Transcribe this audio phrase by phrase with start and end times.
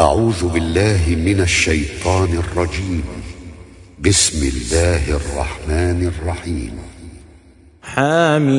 [0.00, 3.04] أعوذ بالله من الشيطان الرجيم.
[4.00, 6.72] بسم الله الرحمن الرحيم.
[7.82, 8.54] حاميم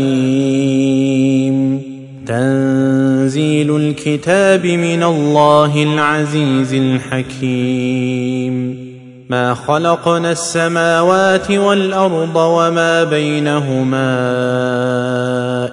[2.28, 8.90] تنزيل الكتاب من الله العزيز الحكيم.
[9.30, 14.20] ما خلقنا السماوات والأرض وما بينهما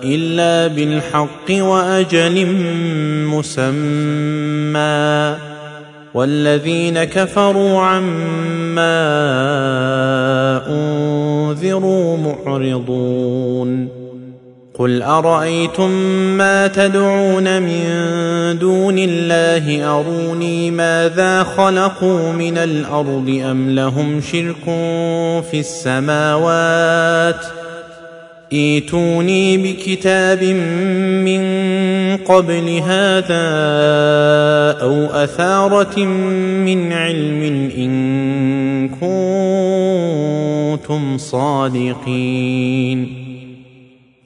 [0.05, 2.47] إلا بالحق وأجل
[3.27, 5.37] مسمى.
[6.17, 8.97] والذين كفروا عما
[10.69, 13.89] أنذروا معرضون
[14.79, 15.91] قل أرأيتم
[16.37, 17.85] ما تدعون من
[18.59, 24.65] دون الله أروني ماذا خلقوا من الأرض أم لهم شرك
[25.51, 27.47] في السماوات
[28.53, 30.43] ايتوني بكتاب
[31.25, 31.47] من
[32.17, 33.47] قبل هذا
[34.83, 36.05] أو أثارة
[36.65, 37.97] من علم إن
[40.79, 43.26] كنتم صادقين.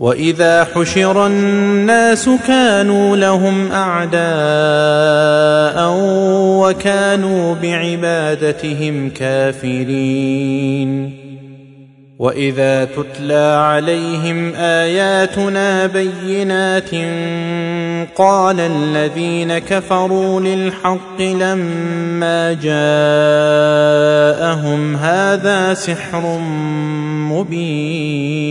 [0.00, 4.20] واذا حشر الناس كانوا لهم اعداء
[6.60, 10.40] وكانوا بعبادتهم كافرين
[12.18, 16.90] واذا تتلى عليهم اياتنا بينات
[18.16, 22.86] قال الذين كفروا للحق لما جاءهم
[24.96, 26.38] هذا سحر
[27.30, 28.50] مبين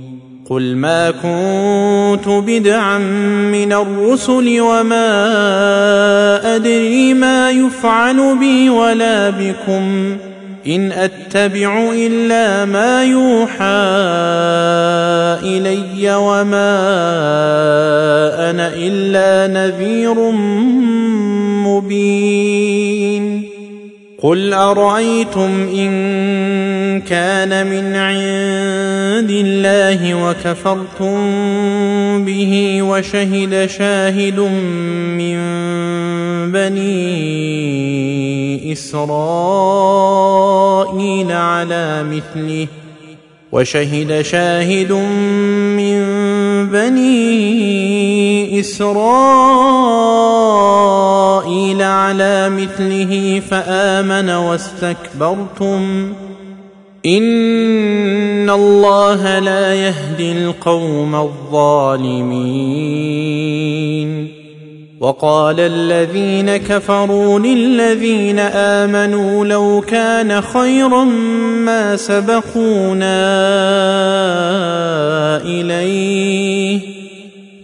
[0.51, 2.97] قل ما كنت بدعا
[3.51, 5.05] من الرسل وما
[6.55, 10.17] ادري ما يفعل بي ولا بكم
[10.67, 13.81] ان اتبع الا ما يوحى
[15.43, 16.79] الي وما
[18.49, 20.31] أنا الا نذير
[21.67, 23.50] مبين
[24.21, 31.15] قل ارايتم ان كان من عند الله وكفرتم
[32.25, 34.39] به وشهد شاهد
[35.17, 35.37] من
[36.51, 37.01] بني
[38.71, 40.11] اسرائيل
[41.31, 42.67] على مثله
[43.51, 46.01] وشهد شاهد من
[46.69, 49.01] بني إسرائيل
[51.81, 56.13] على مثله فآمن واستكبرتم.
[57.05, 62.01] إن الله لا يهدي القوم الظالمين.
[65.01, 71.03] وقال الذين كفروا للذين آمنوا لو كان خيرا
[71.65, 73.17] ما سبقونا
[75.41, 76.79] إليه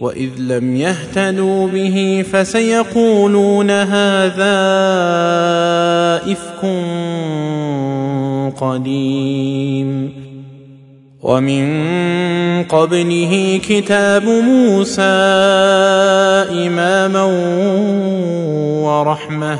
[0.00, 4.58] وإذ لم يهتدوا به فسيقولون هذا
[6.32, 6.62] إفك
[8.60, 10.17] قديم
[11.22, 15.02] ومن قبله كتاب موسى
[16.66, 17.22] إماما
[18.82, 19.58] ورحمة.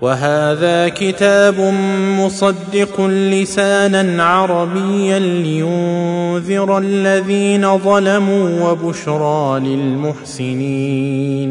[0.00, 1.74] وهذا كتاب
[2.18, 11.50] مصدق لسانا عربيا لينذر الذين ظلموا وبشرى للمحسنين.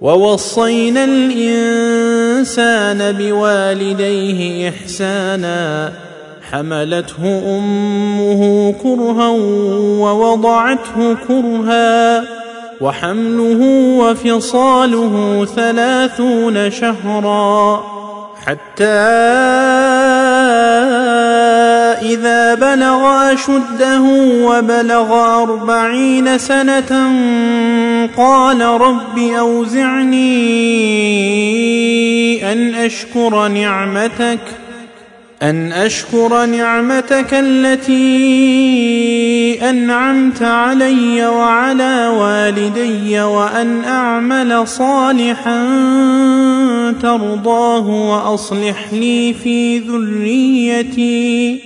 [0.00, 5.92] ووصينا الإنسان بوالديه إحسانا
[6.50, 7.24] حملته
[7.58, 9.28] أمه كرها
[10.00, 12.24] ووضعته كرها
[12.80, 13.62] وحمله
[13.98, 17.84] وفصاله ثلاثون شهرا
[18.46, 19.02] حتى
[22.02, 24.02] إذا بلغ أشده
[24.42, 27.10] وبلغ أربعين سنة
[28.16, 30.22] قال رب أوزعني
[32.52, 34.66] أن أشكر نعمتك ۖ
[35.42, 37.98] أن أشكر نعمتك التي
[39.70, 45.66] أنعمت علي وعلى والدي وأن أعمل صالحا
[47.02, 51.65] ترضاه وأصلح لي في ذريتي.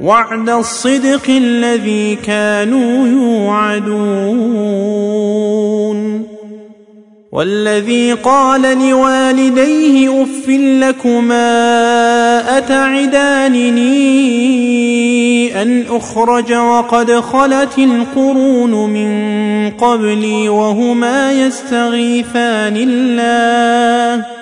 [0.00, 4.92] وعد الصدق الذي كانوا يوعدون.
[7.32, 11.38] والذي قال لوالديه اف لكما
[12.58, 13.92] أتعدانني
[15.62, 24.41] أن أخرج وقد خلت القرون من قبلي وهما يستغيثان الله.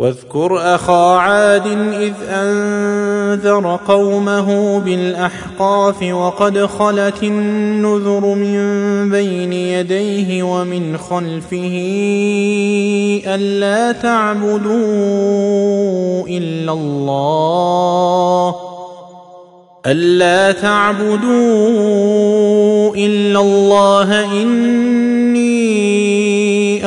[0.00, 8.60] واذكر أخا عاد إذ أنذر قومه بالأحقاف وقد خلت النذر من
[9.10, 11.76] بين يديه ومن خلفه
[13.26, 14.68] ألا تعبدوا
[16.28, 18.54] إلا الله
[19.86, 21.30] ألا تعبدوا
[22.96, 25.09] إلا الله إني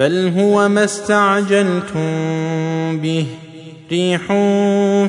[0.00, 2.00] بل هو ما استعجلتم
[2.98, 3.26] به
[3.92, 4.26] ريح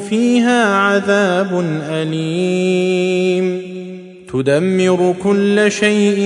[0.09, 1.59] فيها عذاب
[1.89, 3.61] اليم
[4.33, 6.17] تدمر كل شيء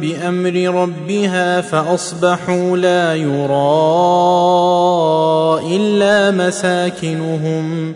[0.00, 3.72] بامر ربها فاصبحوا لا يرى
[5.76, 7.94] الا مساكنهم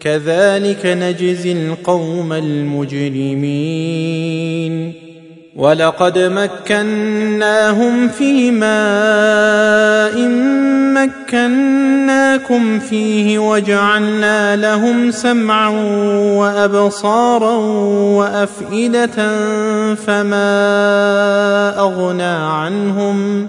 [0.00, 3.48] كذلك نجزي القوم المجرمين
[5.58, 10.28] ولقد مكناهم في ماء
[10.94, 15.68] مكناكم فيه وجعلنا لهم سمعا
[16.38, 17.56] وابصارا
[18.16, 19.34] وافئده
[19.94, 20.48] فما
[21.78, 23.48] اغنى عنهم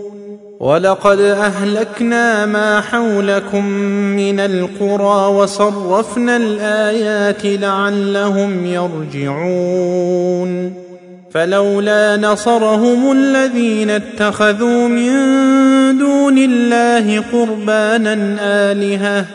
[0.61, 3.65] ولقد اهلكنا ما حولكم
[4.15, 10.11] من القرى وصرفنا الايات لعلهم يرجعون
[11.31, 15.11] فلولا نصرهم الذين اتخذوا من
[15.97, 18.13] دون الله قربانا
[18.71, 19.25] الهه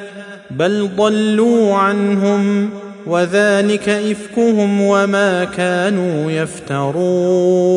[0.50, 2.70] بل ضلوا عنهم
[3.06, 7.76] وذلك افكهم وما كانوا يفترون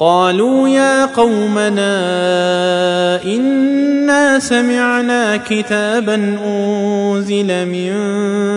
[0.00, 1.92] قالوا يا قومنا
[3.24, 7.92] إنا سمعنا كتابا أنزل من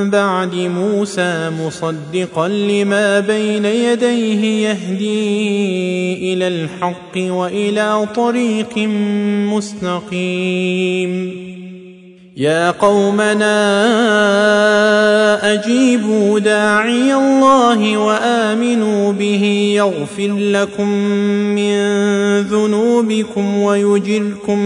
[0.09, 8.77] بعد موسى مصدقا لما بين يديه يهدي إلى الحق وإلى طريق
[9.53, 11.41] مستقيم.
[12.37, 13.53] يا قومنا
[15.53, 17.97] أجيبوا داعي الله
[18.41, 20.87] وامنوا به يغفر لكم
[21.55, 21.75] من
[22.41, 24.59] ذنوبكم ويجركم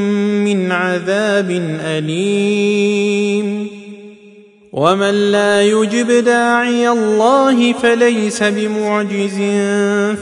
[0.43, 3.67] من عذاب أليم.
[4.73, 9.35] ومن لا يجب داعي الله فليس بمعجز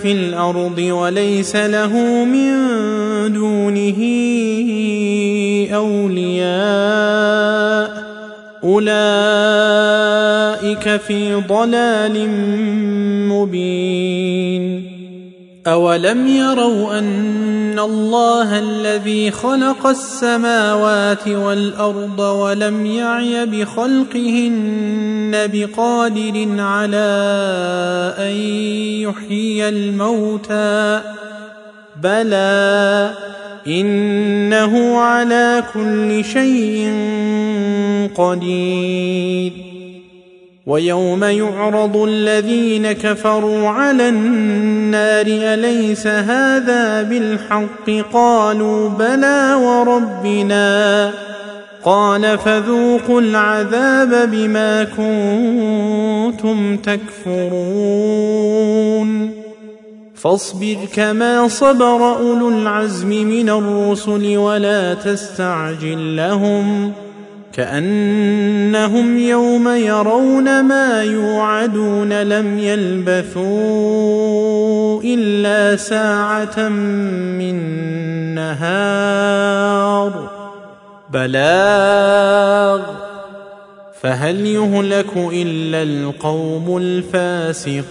[0.02, 2.54] في الأرض وليس له من
[3.34, 4.00] دونه
[5.74, 6.44] أولياء.
[8.64, 8.94] أولئك
[11.02, 12.30] في ضلال
[13.30, 14.94] مبين.
[15.68, 27.14] أولم يروا أن الله الذي خلق السماوات والأرض ولم يعي بخلقهن بقادر على
[28.18, 28.36] أن
[29.02, 31.02] يحيي الموتى؟
[32.04, 33.12] بلى
[33.68, 36.94] إنه على كل شيء
[38.16, 39.52] قدير.
[40.66, 51.12] ويوم يعرض الذين كفروا على النار أليس هذا بالحق؟ قالوا بلى وربنا.
[51.84, 59.43] قال فذوقوا العذاب بما كنتم تكفرون.
[60.24, 66.92] فاصبر كما صبر أولو العزم من الرسل ولا تستعجل لهم
[67.54, 73.44] كأنهم يوم يرون ما يوعدون لم يلبثوا
[75.04, 77.56] إلا ساعة من
[78.36, 80.30] نهار
[81.10, 82.82] بلاغ
[84.02, 87.84] فهل يهلك إلا القوم الفاسقون